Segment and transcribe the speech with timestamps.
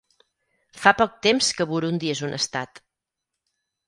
[0.85, 2.81] Fa poc temps que Burundi és un estat.